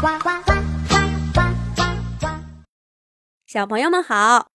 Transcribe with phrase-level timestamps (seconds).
[0.00, 0.52] 呱呱呱
[0.88, 0.96] 呱
[1.34, 1.40] 呱
[1.74, 1.84] 呱
[2.20, 2.26] 呱！
[3.46, 4.48] 小朋友们好，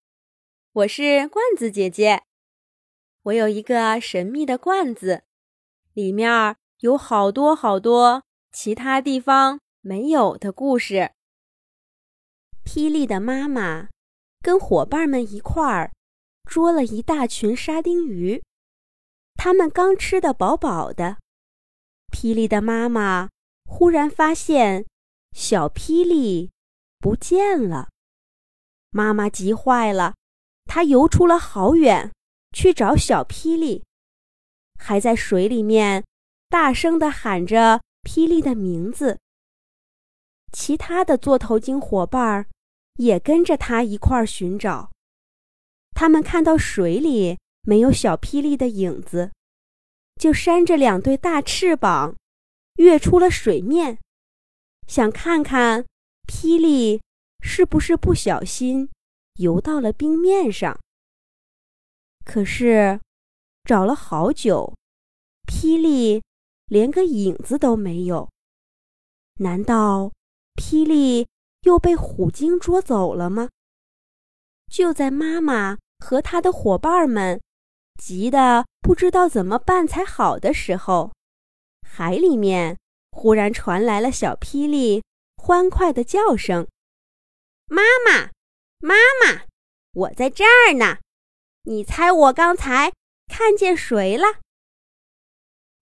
[0.73, 2.23] 我是罐子姐姐。
[3.21, 5.21] 我有一个神秘的罐子，
[5.93, 11.11] 里面有好多好多其他地方没有的故事。
[12.65, 13.89] 霹雳的妈妈
[14.41, 15.91] 跟伙伴们一块儿
[16.49, 18.41] 捉了一大群沙丁鱼，
[19.35, 21.17] 他们刚吃得饱饱的。
[22.11, 23.29] 霹雳的妈妈
[23.65, 24.87] 忽然发现
[25.35, 26.49] 小霹雳
[26.97, 27.89] 不见了，
[28.91, 30.15] 妈妈急坏了，
[30.63, 32.09] 她游出了好远
[32.53, 33.83] 去找小霹雳，
[34.79, 36.05] 还在水里面
[36.47, 39.19] 大声地喊着霹雳的名字。
[40.53, 42.47] 其他的座头鲸伙伴
[42.93, 44.89] 也跟着他一块儿寻找，
[45.91, 49.33] 他们看到水里没有小霹雳的影子。
[50.15, 52.15] 就扇着两对大翅膀，
[52.75, 53.99] 跃出了水面，
[54.87, 55.85] 想看看
[56.27, 57.01] 霹雳
[57.41, 58.89] 是不是不小心
[59.35, 60.79] 游到了冰面上。
[62.23, 62.99] 可是
[63.63, 64.73] 找了好久，
[65.47, 66.23] 霹雳
[66.65, 68.29] 连个影子都没有。
[69.35, 70.11] 难道
[70.55, 71.27] 霹雳
[71.61, 73.49] 又被虎鲸捉走了吗？
[74.71, 77.41] 就在妈妈和她的伙伴们。
[77.97, 81.13] 急得不知道怎么办才好的时候，
[81.81, 82.77] 海里面
[83.17, 85.01] 忽然传来了小霹雳
[85.37, 86.67] 欢快的叫声
[87.65, 88.31] ：“妈妈，
[88.79, 89.45] 妈妈，
[89.93, 90.99] 我在这儿呢！
[91.63, 92.91] 你猜我刚才
[93.27, 94.41] 看见谁了？”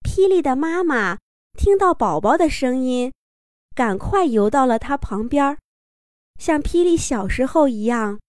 [0.08, 1.18] 霹雳的妈妈
[1.58, 3.12] 听到宝宝的声音，
[3.74, 5.58] 赶快游到了他旁边，
[6.38, 8.20] 像霹雳小时候一样，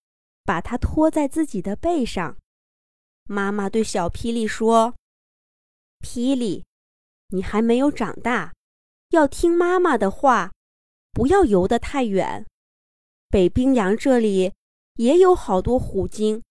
[0.44, 2.38] 把他托在自己的背上。
[3.26, 4.96] 妈妈对小霹雳说
[6.02, 6.66] ：“霹雳，
[7.28, 8.55] 你还没有长大，
[9.16, 10.52] 要听妈妈的话，
[11.12, 12.46] 不要游得太远。
[13.30, 14.54] 北冰洋这里
[14.96, 16.44] 也有好多虎鲸，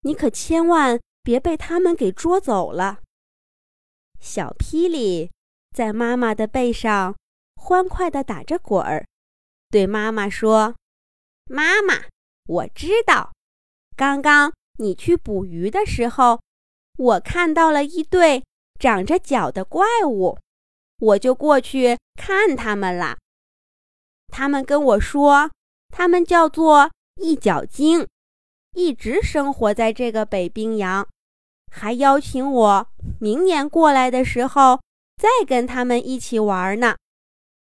[0.00, 3.00] 你可千万别被它们给捉走了。”
[4.18, 5.30] 小霹雳
[5.70, 7.14] 在妈妈的背上
[7.56, 9.06] 欢快地打着滚儿，
[9.68, 10.74] 对妈妈说
[11.46, 12.06] ：“妈妈，
[12.46, 13.32] 我知道，
[13.94, 16.40] 刚刚。”你去捕鱼的时候，
[16.96, 18.42] 我看到了一对
[18.78, 20.38] 长着脚的怪物，
[21.00, 23.18] 我就过去看他们了。
[24.28, 25.50] 他们跟我说，
[25.88, 28.06] 他们叫做一角鲸，
[28.74, 31.08] 一直生活在这个北冰洋，
[31.72, 34.80] 还邀请我明年过来的时候
[35.16, 36.96] 再跟他们一起玩呢。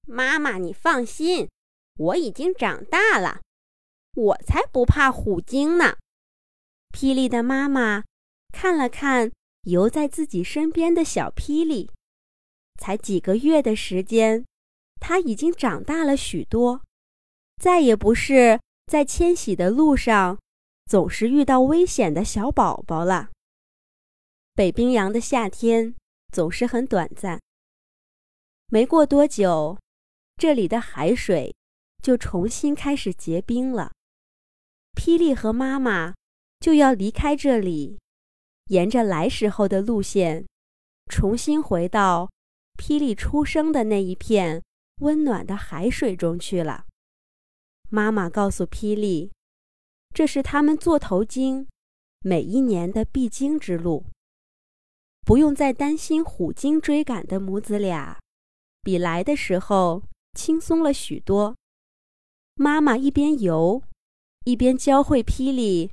[0.07, 1.49] 妈妈，你放心，
[1.97, 3.41] 我已经长大了，
[4.15, 5.95] 我才不怕虎鲸呢。
[6.93, 8.03] 霹雳的妈妈
[8.51, 9.31] 看了看
[9.63, 11.89] 游在自己身边的小霹雳，
[12.81, 14.43] 才几个月的时间，
[14.99, 16.81] 它已经长大了许多，
[17.57, 20.39] 再也不是在迁徙的路上
[20.87, 23.29] 总是遇到危险的小宝宝了。
[24.55, 25.93] 北冰洋的夏天
[26.33, 27.39] 总是很短暂，
[28.65, 29.77] 没过多久，
[30.37, 31.53] 这里的海水
[32.01, 33.91] 就重新开始结冰了。
[34.97, 36.15] 霹雳和妈妈。
[36.61, 37.97] 就要离开这里，
[38.67, 40.45] 沿着来时候的路线，
[41.07, 42.29] 重新回到
[42.77, 44.63] 霹雳出生的那一片
[45.01, 46.85] 温暖的海水中去了。
[47.89, 49.31] 妈妈告诉霹雳，
[50.13, 51.67] 这是他们座头鲸
[52.21, 54.05] 每一年的必经之路，
[55.21, 58.19] 不用再担心虎鲸追赶的母子俩，
[58.81, 60.03] 比来的时候
[60.33, 61.55] 轻松了许多。
[62.55, 63.81] 妈妈一边游，
[64.45, 65.91] 一边教会霹雳。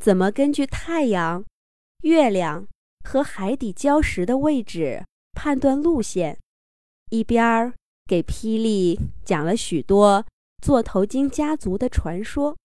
[0.00, 1.44] 怎么根据太阳、
[2.04, 2.66] 月亮
[3.04, 6.38] 和海底礁石的位置判断路线？
[7.10, 7.74] 一边儿
[8.06, 10.24] 给霹雳讲了许多
[10.62, 12.56] 座头鲸家族的传说。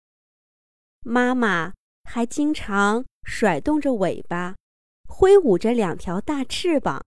[1.01, 4.55] 妈妈还经常甩动着尾巴，
[5.07, 7.03] 挥舞着两条大翅膀，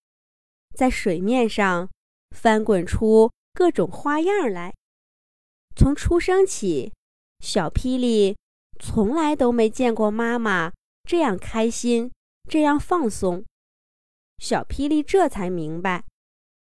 [0.74, 1.88] 在水面上
[2.34, 4.75] 翻滚出各种花样来。
[5.76, 6.93] 从出生起，
[7.40, 8.37] 小霹雳。
[8.81, 10.72] 从来都没见过妈妈
[11.02, 12.12] 这样开心，
[12.49, 13.44] 这样放松。
[14.38, 16.05] 小霹雳这才明白，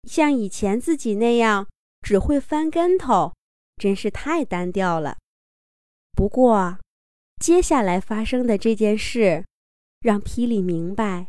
[0.04, 1.68] 像以前自己那样
[2.02, 3.34] 只会翻跟头，
[3.78, 5.18] 真是太单调了。
[6.14, 6.78] 不过，
[7.40, 9.46] 接下来发生的这件事，
[10.02, 11.28] 让霹雳明白，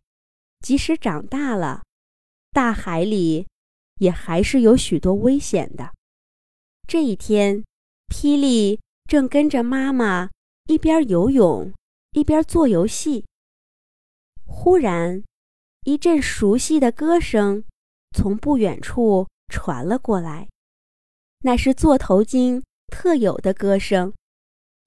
[0.61, 1.83] 即使长大了，
[2.51, 3.47] 大海里
[3.97, 5.93] 也还是有许多危险的。
[6.87, 7.65] 这一天，
[8.09, 10.31] 霹雳正跟着妈妈。
[10.67, 11.73] 一边游泳，
[12.13, 13.27] 一边做游戏。
[14.47, 15.21] 忽然，
[15.85, 17.65] 一阵熟悉的歌声
[18.17, 20.49] 从不远处传了过来。
[21.41, 24.13] 那是座头鲸特有的歌声，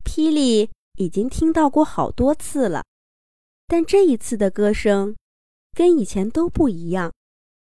[0.06, 2.84] 霹雳已经听到过好多次了。
[3.68, 5.16] 但这一次的歌声
[5.72, 7.12] 跟以前都不一样，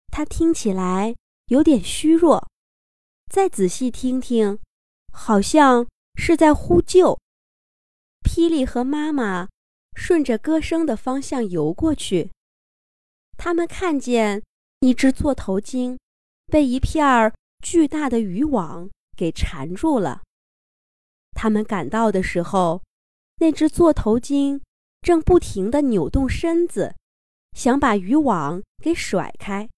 [0.09, 1.17] 它听起来
[1.47, 2.47] 有点虚弱。
[3.33, 4.59] 再仔细听听，
[5.11, 5.87] 好像
[6.17, 7.19] 是在呼救。
[8.23, 9.49] 霹雳和妈妈
[9.95, 12.31] 顺着歌声的方向游过去，
[13.37, 14.43] 他们看见
[14.81, 15.99] 一只座头鲸
[16.47, 20.23] 被一片儿巨大的渔网给缠住了。
[21.33, 22.83] 他们赶到的时候，
[23.39, 24.61] 那只座头鲸
[25.03, 26.95] 正不停地扭动身子，
[27.53, 29.69] 想把渔网给甩开。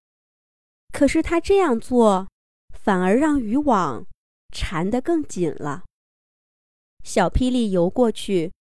[0.92, 2.28] 可是它这样做，
[2.70, 4.06] 反而让渔网
[4.52, 5.84] 缠得更紧了。
[7.04, 8.52] 小霹雳游过去，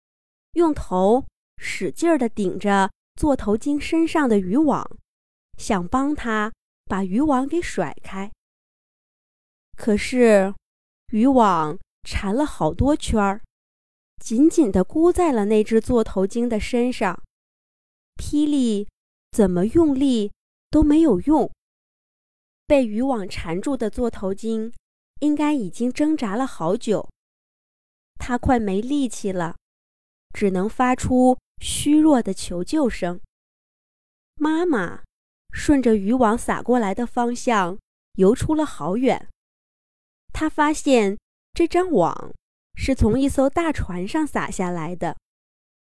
[0.53, 1.25] 用头
[1.57, 4.97] 使劲儿地顶着座头鲸身上的渔网，
[5.57, 6.53] 想帮它
[6.85, 8.31] 把渔网给甩开。
[9.75, 10.53] 可是，
[11.11, 13.41] 渔网缠了好多圈儿，
[14.21, 17.19] 紧紧地箍在了那只座头鲸的身上。
[18.15, 18.87] 霹雳
[19.31, 20.31] 怎么用力
[20.69, 21.51] 都没有用。
[22.65, 24.71] 被渔网缠住的座头鲸，
[25.21, 27.09] 应该已经挣扎了好久。
[28.19, 29.55] 他快没力气了，
[30.33, 33.19] 只能发出虚弱的求救声。
[34.35, 35.03] 妈妈
[35.51, 37.77] 顺着渔网撒过来的方向
[38.13, 39.27] 游出了好远。
[40.31, 41.17] 她发现
[41.53, 42.33] 这张网
[42.75, 45.17] 是从一艘大船上撒下来的，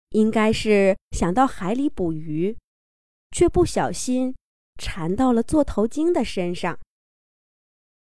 [0.09, 2.56] 应该是想到海里捕鱼，
[3.31, 4.35] 却不小心
[4.79, 6.79] 缠到了座头鲸的身上。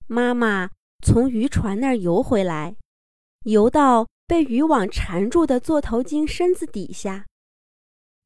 [0.07, 0.71] 妈妈
[1.05, 2.75] 从渔船那儿游回来。
[3.43, 7.25] 游到被渔网缠住的座头鲸身子底下，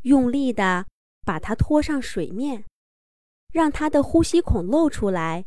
[0.03, 0.85] 用力地
[1.25, 2.65] 把它拖上水面，
[3.51, 5.45] 让它的呼吸孔露出来，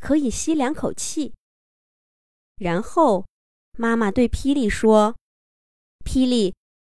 [0.00, 1.34] 可以吸两口气。
[2.56, 3.26] 然后，
[3.76, 5.16] 妈妈对霹雳说
[6.04, 6.54] ：“霹雳，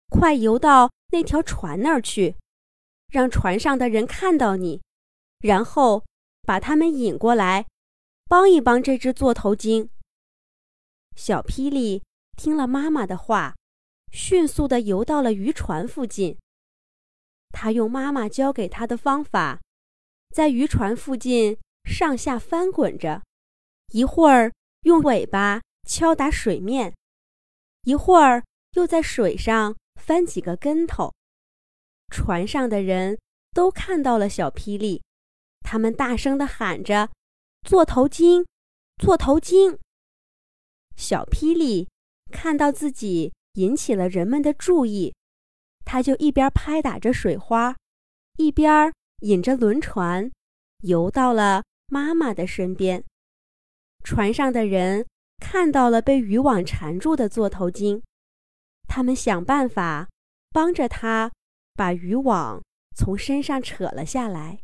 [0.08, 2.36] 快游到那条船那儿去，
[3.08, 4.80] 让船上的人看到你，
[5.40, 6.04] 然后
[6.42, 7.66] 把他们引过来，
[8.28, 9.90] 帮一帮这只座头鲸。”
[11.14, 12.02] 小霹雳
[12.36, 13.54] 听了妈妈的话，
[14.10, 16.38] 迅速地游到了渔船附近。
[17.54, 19.60] 他用妈妈教给他的方法，
[20.30, 23.22] 在渔船附近上下翻滚着，
[23.92, 24.52] 一会儿
[24.82, 26.92] 用尾巴敲打水面，
[27.82, 28.42] 一会儿
[28.72, 31.14] 又在水上翻几个跟头。
[32.08, 33.16] 船上的人
[33.52, 35.00] 都看到了小霹雳，
[35.60, 37.10] 他们大声地喊着
[37.62, 38.44] ：“座头鲸，
[39.00, 39.78] 座头鲸！”
[40.96, 41.88] 小霹雳
[42.32, 45.14] 看到自己引起了人们的注意，
[45.84, 47.76] 他就一边拍打着水花，
[48.36, 50.30] 一边引着轮船
[50.82, 53.04] 游到了妈妈的身边。
[54.02, 55.06] 船上的人
[55.38, 58.02] 看到了被渔网缠住的座头鲸，
[58.88, 60.08] 他们想办法
[60.50, 61.30] 帮着他
[61.74, 62.62] 把渔网
[62.96, 64.60] 从身上扯了下来。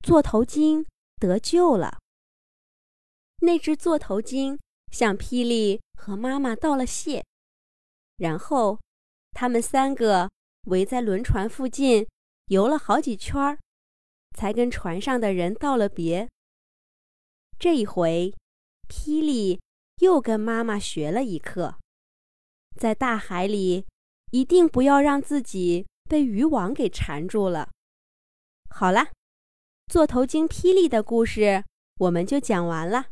[0.00, 0.86] 座头鲸
[1.16, 1.98] 得救了。
[3.40, 4.58] 那只座头鲸。
[4.90, 7.24] 向霹雳和妈妈道了谢，
[8.16, 8.80] 然后
[9.32, 10.30] 他们三个
[10.66, 12.06] 围在轮船附近
[12.46, 13.58] 游了好几圈儿，
[14.36, 16.28] 才跟船上的人道了别。
[17.58, 18.34] 这一回，
[18.88, 19.60] 霹雳
[19.98, 21.78] 又跟妈妈学了一课，
[22.76, 23.86] 在大海里
[24.30, 27.70] 一定不要让自己被渔网给缠住了。
[28.68, 29.10] 好啦，
[29.88, 31.64] 座头鲸霹雳的故事
[31.98, 33.06] 我们就讲完了，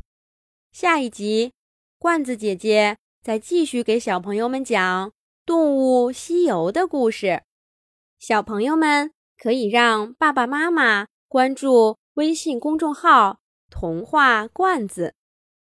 [0.72, 1.52] 下一集。
[1.98, 5.10] 罐子姐姐再继续给小朋友们讲
[5.48, 7.42] 《动物西游》的故事，
[8.18, 13.38] 小朋友们可以让爸爸妈妈关注微信公众号
[13.70, 15.14] “童话罐子”，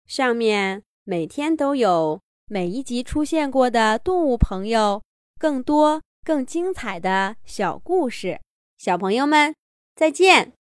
[0.04, 5.04] 上面每天都有每一集出现过的动物朋友
[5.38, 8.40] 更多、更精彩的小故事。
[8.76, 9.54] 小朋友们，
[9.94, 10.48] 再见。